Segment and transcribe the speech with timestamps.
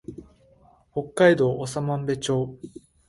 [0.93, 2.57] 北海道長万部町